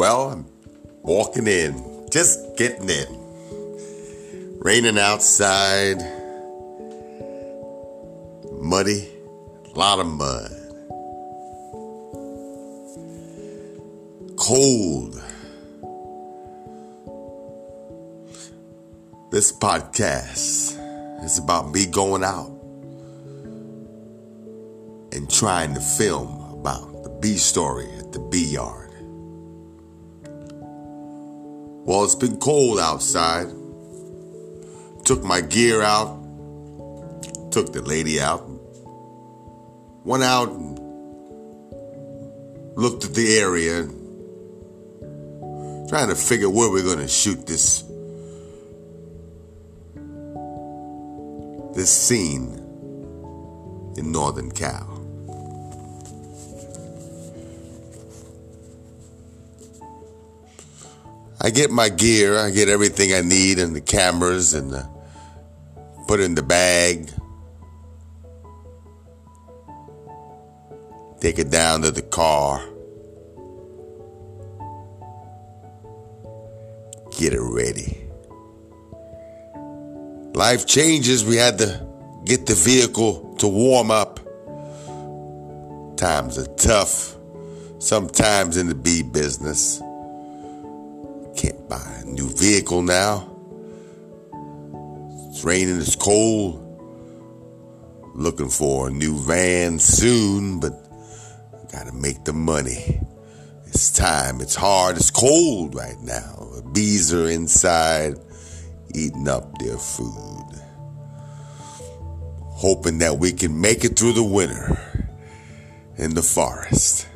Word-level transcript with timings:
Well, 0.00 0.30
I'm 0.30 0.46
walking 1.02 1.46
in, 1.46 2.08
just 2.10 2.56
getting 2.56 2.88
in. 2.88 4.58
Raining 4.58 4.98
outside, 4.98 5.98
muddy, 8.50 9.06
a 9.66 9.78
lot 9.78 9.98
of 9.98 10.06
mud. 10.06 10.50
Cold. 14.38 15.22
This 19.30 19.52
podcast 19.52 20.78
is 21.22 21.36
about 21.36 21.72
me 21.72 21.84
going 21.84 22.24
out 22.24 22.58
and 25.12 25.30
trying 25.30 25.74
to 25.74 25.80
film 25.82 26.58
about 26.58 27.02
the 27.02 27.10
B 27.20 27.36
story 27.36 27.90
at 27.98 28.12
the 28.12 28.18
B 28.18 28.42
yard. 28.46 28.89
Well, 31.84 32.04
it's 32.04 32.14
been 32.14 32.36
cold 32.36 32.78
outside. 32.78 33.48
Took 35.04 35.24
my 35.24 35.40
gear 35.40 35.82
out, 35.82 36.20
took 37.50 37.72
the 37.72 37.82
lady 37.82 38.20
out, 38.20 38.48
went 40.04 40.22
out 40.22 40.50
and 40.50 40.78
looked 42.76 43.04
at 43.04 43.14
the 43.14 43.38
area, 43.38 43.84
trying 45.88 46.08
to 46.08 46.14
figure 46.14 46.50
where 46.50 46.70
we're 46.70 46.84
going 46.84 46.98
to 46.98 47.08
shoot 47.08 47.46
this 47.46 47.82
this 51.74 51.90
scene 51.90 52.54
in 53.96 54.12
Northern 54.12 54.50
Cal. 54.50 54.89
I 61.42 61.48
get 61.48 61.70
my 61.70 61.88
gear, 61.88 62.36
I 62.36 62.50
get 62.50 62.68
everything 62.68 63.14
I 63.14 63.22
need, 63.22 63.58
and 63.58 63.74
the 63.74 63.80
cameras, 63.80 64.52
and 64.52 64.70
the, 64.70 64.86
put 66.06 66.20
in 66.20 66.34
the 66.34 66.42
bag. 66.42 67.08
Take 71.20 71.38
it 71.38 71.50
down 71.50 71.82
to 71.82 71.90
the 71.90 72.02
car. 72.02 72.62
Get 77.18 77.32
it 77.32 77.40
ready. 77.40 78.06
Life 80.34 80.66
changes. 80.66 81.24
We 81.24 81.36
had 81.36 81.58
to 81.58 81.86
get 82.24 82.46
the 82.46 82.54
vehicle 82.54 83.34
to 83.38 83.48
warm 83.48 83.90
up. 83.90 84.20
Times 85.96 86.38
are 86.38 86.46
tough. 86.54 87.16
Sometimes 87.78 88.58
in 88.58 88.68
the 88.68 88.74
bee 88.74 89.02
business. 89.02 89.82
Buy 91.70 92.02
a 92.02 92.04
new 92.04 92.28
vehicle 92.28 92.82
now. 92.82 93.30
It's 95.28 95.44
raining, 95.44 95.78
it's 95.78 95.94
cold. 95.94 96.66
Looking 98.16 98.48
for 98.48 98.88
a 98.88 98.90
new 98.90 99.16
van 99.16 99.78
soon, 99.78 100.58
but 100.58 100.72
gotta 101.70 101.92
make 101.92 102.24
the 102.24 102.32
money. 102.32 103.00
It's 103.66 103.92
time, 103.92 104.40
it's 104.40 104.56
hard, 104.56 104.96
it's 104.96 105.12
cold 105.12 105.76
right 105.76 105.98
now. 106.00 106.48
The 106.56 106.68
bees 106.74 107.14
are 107.14 107.30
inside 107.30 108.16
eating 108.92 109.28
up 109.28 109.56
their 109.60 109.78
food. 109.78 110.48
Hoping 112.48 112.98
that 112.98 113.18
we 113.20 113.30
can 113.30 113.60
make 113.60 113.84
it 113.84 113.96
through 113.96 114.14
the 114.14 114.24
winter 114.24 115.08
in 115.96 116.14
the 116.14 116.22
forest. 116.22 117.06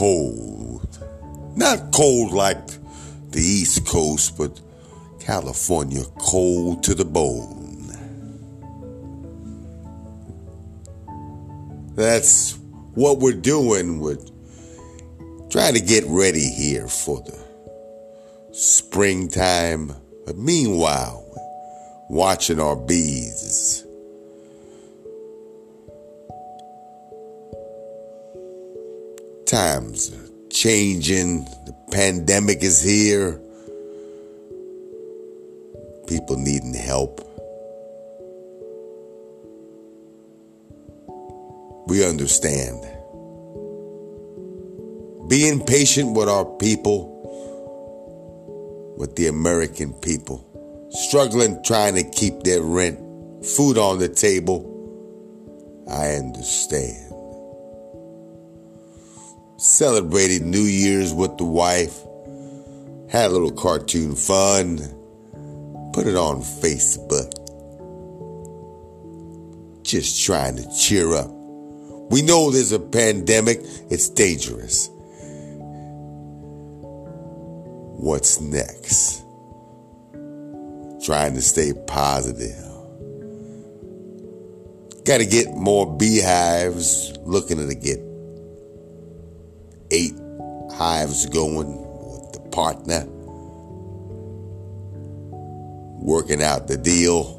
Cold. 0.00 0.98
Not 1.56 1.92
cold 1.92 2.32
like 2.32 2.66
the 3.32 3.42
East 3.42 3.86
Coast, 3.86 4.38
but 4.38 4.58
California 5.20 6.04
cold 6.18 6.82
to 6.84 6.94
the 6.94 7.04
bone. 7.04 7.92
That's 11.94 12.58
what 12.94 13.18
we're 13.18 13.32
doing 13.34 14.00
with 14.00 14.30
trying 15.50 15.74
to 15.74 15.80
get 15.80 16.04
ready 16.06 16.48
here 16.48 16.88
for 16.88 17.20
the 17.20 17.38
springtime. 18.52 19.92
But 20.24 20.38
meanwhile, 20.38 21.26
watching 22.08 22.58
our 22.58 22.76
bees 22.76 23.84
Times 29.50 30.14
changing. 30.48 31.44
The 31.66 31.74
pandemic 31.90 32.62
is 32.62 32.80
here. 32.84 33.40
People 36.06 36.36
needing 36.36 36.72
help. 36.72 37.18
We 41.88 42.06
understand. 42.06 42.80
Being 45.28 45.66
patient 45.66 46.16
with 46.16 46.28
our 46.28 46.44
people, 46.44 47.10
with 48.98 49.16
the 49.16 49.26
American 49.26 49.94
people, 49.94 50.46
struggling 50.92 51.60
trying 51.64 51.96
to 51.96 52.04
keep 52.04 52.44
their 52.44 52.62
rent, 52.62 53.00
food 53.44 53.78
on 53.78 53.98
the 53.98 54.08
table, 54.08 54.64
I 55.90 56.10
understand 56.10 57.09
celebrated 59.60 60.40
New 60.40 60.62
Year's 60.62 61.12
with 61.12 61.36
the 61.36 61.44
wife, 61.44 62.00
had 63.10 63.26
a 63.26 63.28
little 63.28 63.52
cartoon 63.52 64.14
fun, 64.14 64.78
put 65.92 66.06
it 66.06 66.16
on 66.16 66.40
Facebook. 66.40 67.30
Just 69.82 70.24
trying 70.24 70.56
to 70.56 70.66
cheer 70.78 71.14
up. 71.14 71.28
We 72.10 72.22
know 72.22 72.50
there's 72.50 72.72
a 72.72 72.80
pandemic, 72.80 73.60
it's 73.90 74.08
dangerous. 74.08 74.88
What's 77.98 78.40
next? 78.40 79.22
Trying 81.04 81.34
to 81.34 81.42
stay 81.42 81.74
positive. 81.86 82.56
Got 85.04 85.18
to 85.18 85.26
get 85.26 85.54
more 85.54 85.98
beehives, 85.98 87.12
looking 87.24 87.58
to 87.58 87.74
get 87.74 88.09
eight 89.90 90.14
hives 90.72 91.26
going 91.26 91.76
with 91.76 92.32
the 92.32 92.40
partner, 92.50 93.04
working 96.02 96.42
out 96.42 96.68
the 96.68 96.76
deal. 96.76 97.38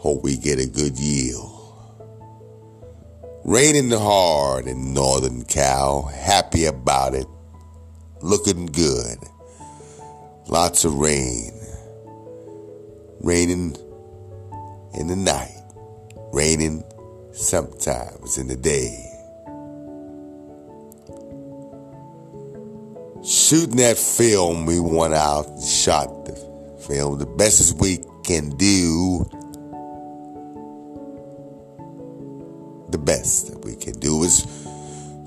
Hope 0.00 0.22
we 0.22 0.36
get 0.36 0.58
a 0.58 0.66
good 0.66 0.96
yield. 0.96 1.54
Raining 3.44 3.90
hard 3.90 4.66
in 4.66 4.92
Northern 4.92 5.44
Cal, 5.44 6.02
happy 6.02 6.66
about 6.66 7.14
it, 7.14 7.26
looking 8.20 8.66
good. 8.66 9.18
Lots 10.48 10.84
of 10.84 10.94
rain. 10.94 11.52
Raining 13.20 13.76
in 14.94 15.06
the 15.08 15.16
night, 15.16 15.62
raining 16.32 16.84
sometimes 17.32 18.38
in 18.38 18.48
the 18.48 18.56
day. 18.56 19.07
Shooting 23.24 23.76
that 23.76 23.98
film, 23.98 24.66
we 24.66 24.80
went 24.80 25.14
out 25.14 25.48
and 25.48 25.62
shot 25.62 26.24
the 26.24 26.32
film 26.86 27.18
the 27.18 27.26
best 27.26 27.60
as 27.60 27.74
we 27.74 27.98
can 28.24 28.50
do. 28.56 29.24
The 32.90 32.98
best 32.98 33.48
that 33.48 33.64
we 33.64 33.76
can 33.76 33.98
do 34.00 34.22
is 34.22 34.42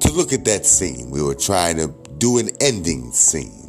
to 0.00 0.12
look 0.12 0.32
at 0.32 0.44
that 0.44 0.66
scene. 0.66 1.10
We 1.10 1.22
were 1.22 1.34
trying 1.34 1.76
to 1.76 1.94
do 2.18 2.38
an 2.38 2.50
ending 2.60 3.12
scene. 3.12 3.60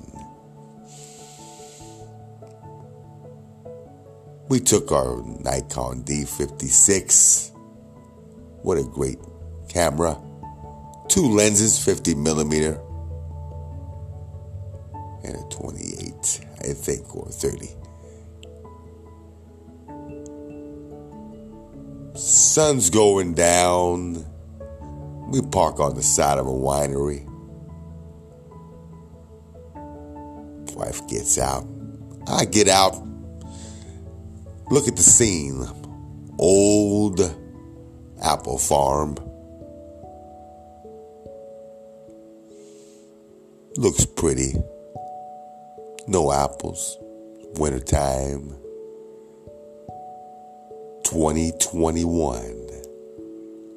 We 4.50 4.60
took 4.60 4.92
our 4.92 5.24
Nikon 5.24 6.04
D56. 6.04 7.52
What 8.62 8.78
a 8.78 8.84
great 8.84 9.20
camera. 9.70 10.20
Two 11.08 11.28
lenses, 11.30 11.84
50 11.84 12.16
millimeter 12.16 12.80
and 15.26 15.36
a 15.36 15.50
28, 15.50 16.42
I 16.60 16.74
think, 16.74 17.16
or 17.16 17.28
30. 17.30 17.70
Sun's 22.16 22.90
going 22.90 23.34
down. 23.34 24.26
We 25.30 25.42
park 25.42 25.80
on 25.80 25.96
the 25.96 26.04
side 26.04 26.38
of 26.38 26.46
a 26.48 26.52
winery. 26.52 27.26
Wife 30.76 31.08
gets 31.08 31.38
out. 31.40 31.66
I 32.28 32.46
get 32.46 32.68
out. 32.68 32.96
Look 34.70 34.88
at 34.88 34.96
the 34.96 35.04
scene. 35.04 35.66
Old 36.38 37.20
apple 38.22 38.58
farm. 38.58 39.16
Looks 43.78 44.06
pretty. 44.06 44.54
No 46.08 46.32
apples. 46.32 46.98
Wintertime. 47.58 48.56
2021. 51.04 52.70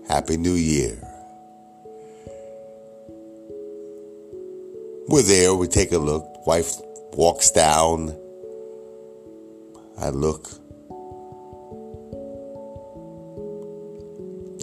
Happy 0.09 0.37
New 0.37 0.53
Year. 0.53 0.99
We're 5.09 5.23
there, 5.23 5.55
we 5.55 5.69
take 5.69 5.93
a 5.93 5.99
look. 5.99 6.47
Wife 6.47 6.75
walks 7.15 7.51
down. 7.51 8.15
I 9.99 10.11
look. 10.11 10.51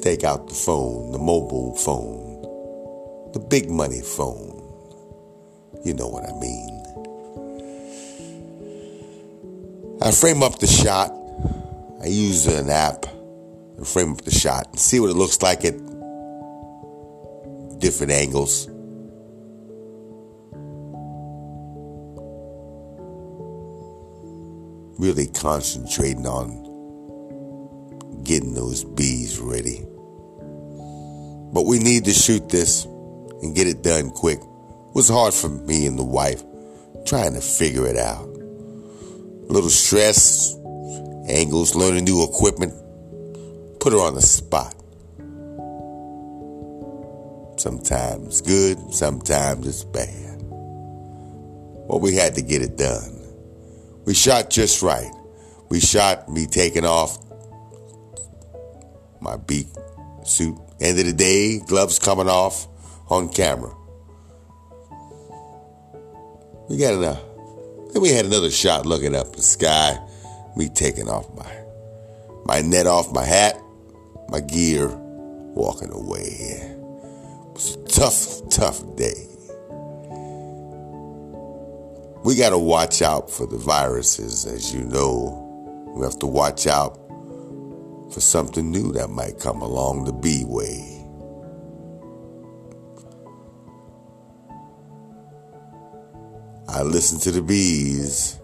Take 0.03 0.23
out 0.23 0.47
the 0.49 0.53
phone, 0.53 1.11
the 1.11 1.17
mobile 1.17 1.75
phone, 1.77 3.31
the 3.33 3.39
big 3.39 3.71
money 3.71 4.01
phone. 4.01 4.61
You 5.83 5.95
know 5.95 6.07
what 6.07 6.29
I 6.29 6.39
mean. 6.39 7.14
I 10.05 10.11
frame 10.11 10.43
up 10.43 10.59
the 10.59 10.67
shot. 10.67 11.11
I 11.99 12.05
use 12.05 12.45
an 12.45 12.69
app 12.69 13.07
to 13.79 13.85
frame 13.85 14.11
up 14.11 14.21
the 14.21 14.29
shot 14.29 14.67
and 14.69 14.79
see 14.79 14.99
what 14.99 15.09
it 15.09 15.15
looks 15.15 15.41
like 15.41 15.65
at 15.65 15.73
different 17.79 18.11
angles. 18.11 18.67
Really 24.99 25.25
concentrating 25.25 26.27
on 26.27 26.61
getting 28.23 28.53
those 28.53 28.83
bees 28.83 29.39
ready. 29.39 29.83
But 31.51 31.65
we 31.65 31.79
need 31.79 32.05
to 32.05 32.13
shoot 32.13 32.47
this 32.49 32.85
and 33.41 33.55
get 33.55 33.65
it 33.65 33.81
done 33.81 34.11
quick 34.11 34.37
It 34.37 34.93
was 34.93 35.09
hard 35.09 35.33
for 35.33 35.49
me 35.49 35.87
and 35.87 35.97
the 35.97 36.03
wife 36.03 36.43
trying 37.07 37.33
to 37.33 37.41
figure 37.41 37.87
it 37.87 37.97
out. 37.97 38.34
Little 39.47 39.69
stress, 39.69 40.55
angles, 41.27 41.75
learning 41.75 42.05
new 42.05 42.23
equipment, 42.23 42.73
put 43.79 43.93
her 43.93 43.99
on 43.99 44.15
the 44.15 44.21
spot. 44.21 44.73
Sometimes 47.57 48.41
good, 48.41 48.93
sometimes 48.93 49.67
it's 49.67 49.83
bad. 49.83 50.39
But 51.87 52.01
we 52.01 52.15
had 52.15 52.35
to 52.35 52.41
get 52.41 52.61
it 52.61 52.77
done. 52.77 53.21
We 54.05 54.13
shot 54.13 54.49
just 54.49 54.81
right. 54.81 55.11
We 55.69 55.79
shot 55.79 56.27
me 56.29 56.45
taking 56.47 56.85
off 56.85 57.17
my 59.21 59.37
bee 59.37 59.67
suit. 60.23 60.57
End 60.81 60.99
of 60.99 61.05
the 61.05 61.13
day, 61.13 61.59
gloves 61.59 61.99
coming 61.99 62.27
off 62.27 62.67
on 63.09 63.29
camera. 63.29 63.73
We 66.69 66.77
got 66.77 66.95
enough. 66.95 67.34
Then 67.95 68.01
we 68.01 68.09
had 68.09 68.25
another 68.25 68.51
shot 68.51 68.85
looking 68.85 69.15
up 69.15 69.37
the 69.37 69.41
sky. 69.41 69.97
Me 70.57 70.67
taking 70.67 71.07
off 71.07 71.33
my 71.33 71.49
my 72.43 72.59
net 72.59 72.87
off 72.87 73.13
my 73.13 73.23
hat, 73.23 73.57
my 74.27 74.41
gear, 74.41 74.89
walking 74.89 75.93
away. 75.93 76.25
It 76.25 76.77
was 77.53 77.75
a 77.75 77.83
tough, 77.85 78.49
tough 78.49 78.97
day. 78.97 79.29
We 82.25 82.35
got 82.35 82.49
to 82.49 82.57
watch 82.57 83.01
out 83.01 83.31
for 83.31 83.47
the 83.47 83.57
viruses, 83.57 84.45
as 84.45 84.75
you 84.75 84.81
know. 84.81 85.93
We 85.95 86.03
have 86.03 86.19
to 86.19 86.27
watch 86.27 86.67
out 86.67 86.97
for 88.11 88.19
something 88.19 88.69
new 88.69 88.91
that 88.91 89.09
might 89.09 89.39
come 89.39 89.61
along 89.61 90.03
the 90.03 90.11
B 90.11 90.43
way. 90.45 90.94
I 96.75 96.81
listen 96.81 97.21
to 97.21 97.31
the 97.31 97.41
bees. 97.41 98.37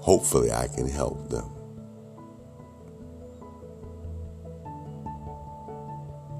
Hopefully, 0.00 0.50
I 0.50 0.68
can 0.68 0.88
help 0.88 1.28
them. 1.28 1.44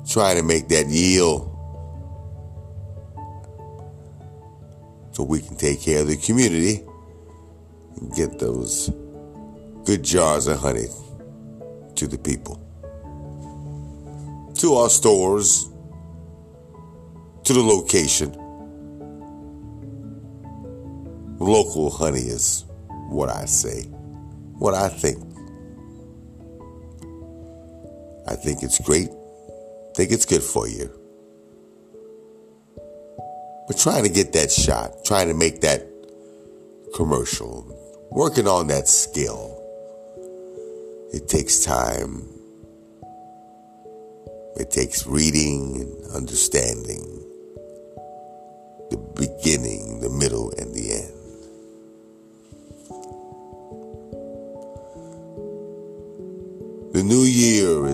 Trying 0.09 0.37
to 0.37 0.43
make 0.43 0.69
that 0.69 0.87
yield 0.87 1.51
so 5.13 5.25
we 5.25 5.41
can 5.41 5.55
take 5.55 5.83
care 5.83 6.01
of 6.01 6.09
the 6.09 6.17
community 6.17 6.83
and 7.97 8.15
get 8.15 8.39
those 8.39 8.89
good 9.85 10.03
jars 10.03 10.47
of 10.47 10.61
honey 10.61 10.87
to 11.95 12.07
the 12.07 12.17
people, 12.17 12.57
to 14.55 14.75
our 14.77 14.89
stores, 14.89 15.69
to 17.43 17.53
the 17.53 17.61
location. 17.61 18.44
Local 21.39 21.91
honey 21.91 22.21
is 22.21 22.65
what 23.09 23.29
I 23.29 23.45
say, 23.45 23.83
what 24.59 24.75
I 24.75 24.89
think. 24.89 25.19
I 28.27 28.35
think 28.37 28.63
it's 28.63 28.81
great. 28.81 29.09
think 29.95 30.11
it's 30.13 30.27
good 30.27 30.43
for 30.43 30.67
you. 30.67 30.91
But 33.67 33.79
trying 33.79 34.05
to 34.05 34.11
get 34.11 34.33
that 34.33 34.51
shot, 34.51 35.05
trying 35.05 35.29
to 35.29 35.35
make 35.35 35.61
that 35.63 35.87
commercial, 36.95 37.67
working 38.11 38.47
on 38.47 38.69
that 38.69 38.89
skill, 38.89 39.61
it 41.13 41.29
takes 41.29 41.65
time. 41.65 42.29
It 44.57 44.71
takes 44.71 45.07
reading 45.07 45.81
and 45.81 46.15
understanding 46.15 47.25
the 48.91 48.99
beginning, 49.17 50.01
the 50.01 50.11
middle, 50.11 50.53
and 50.59 50.64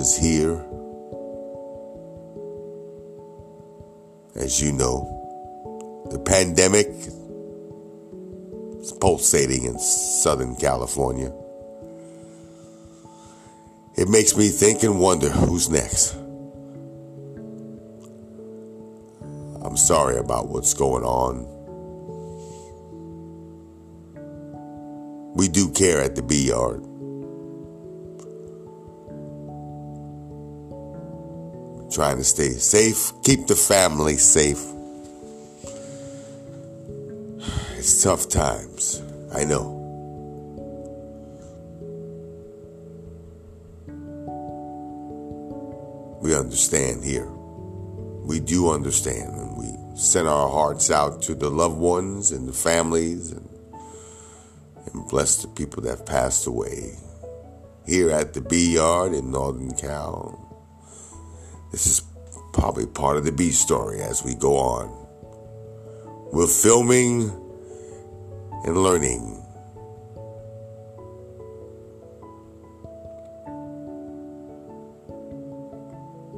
is 0.00 0.16
here. 0.16 0.57
As 4.35 4.61
you 4.61 4.73
know, 4.73 6.07
the 6.11 6.19
pandemic 6.19 6.88
is 8.80 8.92
pulsating 8.99 9.64
in 9.64 9.78
Southern 9.78 10.57
California. 10.57 11.30
It 13.99 14.09
makes 14.09 14.35
me 14.37 14.49
think 14.49 14.83
and 14.83 14.99
wonder 14.99 15.28
who's 15.28 15.69
next. 15.69 16.14
I'm 19.62 19.76
sorry 19.76 20.16
about 20.16 20.49
what's 20.49 20.73
going 20.73 21.04
on. 21.04 21.47
We 25.37 25.49
do 25.49 25.71
care 25.71 26.00
at 26.00 26.16
the 26.16 26.23
B 26.23 26.49
Yard. 26.49 26.90
Trying 31.91 32.19
to 32.19 32.25
stay 32.25 32.51
safe, 32.51 33.13
keep 33.25 33.47
the 33.47 33.57
family 33.57 34.17
safe. 34.17 34.65
It's 37.77 38.03
tough 38.03 38.29
times, 38.29 39.03
I 39.35 39.45
know. 39.45 39.77
We 46.23 46.37
understand 46.37 47.03
here. 47.03 47.27
We 47.27 48.39
do 48.39 48.71
understand, 48.71 49.35
and 49.35 49.57
we 49.57 49.97
send 49.97 50.29
our 50.29 50.49
hearts 50.49 50.91
out 50.91 51.23
to 51.23 51.35
the 51.35 51.51
loved 51.51 51.79
ones 51.79 52.31
and 52.31 52.49
the 52.49 52.53
families 52.53 53.33
and, 53.33 53.49
and 54.93 55.09
bless 55.09 55.43
the 55.43 55.49
people 55.49 55.83
that 55.85 56.07
passed 56.07 56.47
away 56.47 56.97
here 57.87 58.11
at 58.11 58.35
the 58.35 58.41
B 58.41 58.75
Yard 58.75 59.15
in 59.15 59.33
Northern 59.33 59.73
Cal. 59.73 60.50
This 61.71 61.87
is 61.87 62.03
probably 62.53 62.87
part 62.87 63.17
of 63.17 63.25
the 63.25 63.33
B 63.33 63.50
story 63.50 64.00
as 64.00 64.25
we 64.25 64.35
go 64.35 64.57
on. 64.57 64.89
We're 66.33 66.47
filming 66.47 67.31
and 68.65 68.77
learning. 68.77 69.37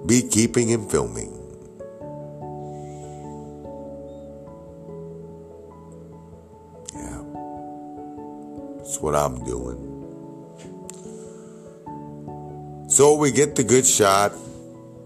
Beekeeping 0.07 0.73
and 0.73 0.91
filming. 0.91 1.33
Yeah. 6.95 7.23
That's 8.77 9.01
what 9.01 9.15
I'm 9.15 9.43
doing. 9.45 9.89
So 12.89 13.15
we 13.15 13.31
get 13.31 13.55
the 13.57 13.65
good 13.65 13.87
shot 13.87 14.33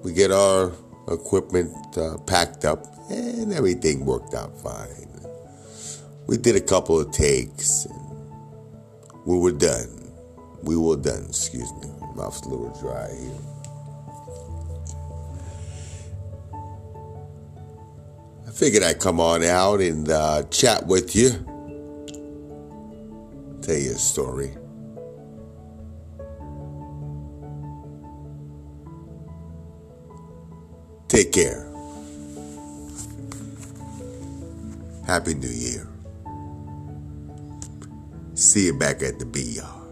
we 0.06 0.12
get 0.12 0.30
our 0.30 0.72
equipment 1.08 1.75
uh, 1.98 2.16
packed 2.28 2.64
up, 2.64 2.86
and 3.10 3.52
everything 3.52 4.06
worked 4.06 4.34
out 4.34 4.56
fine. 4.56 5.08
We 6.28 6.36
did 6.36 6.54
a 6.54 6.60
couple 6.60 7.00
of 7.00 7.10
takes, 7.10 7.88
we 9.25 9.36
were 9.36 9.50
done. 9.50 10.12
We 10.62 10.76
were 10.76 10.94
done, 10.94 11.25
excuse 11.28 11.72
me. 11.82 11.88
Mouth's 12.14 12.42
a 12.42 12.48
little 12.48 12.72
dry 12.80 13.08
here. 13.20 13.32
I 18.46 18.50
figured 18.52 18.84
I'd 18.84 19.00
come 19.00 19.18
on 19.18 19.42
out 19.42 19.80
and 19.80 20.08
uh, 20.08 20.44
chat 20.44 20.86
with 20.86 21.16
you, 21.16 21.30
tell 23.60 23.76
you 23.76 23.90
a 23.90 23.98
story. 23.98 24.56
Take 31.08 31.32
care. 31.32 31.66
Happy 35.06 35.34
New 35.34 35.48
Year. 35.48 35.86
See 38.34 38.66
you 38.66 38.78
back 38.78 39.02
at 39.02 39.18
the 39.18 39.25
B 39.25 39.40
yard. 39.42 39.86